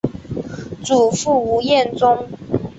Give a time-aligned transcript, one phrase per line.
[0.83, 2.27] 祖父吴彦忠。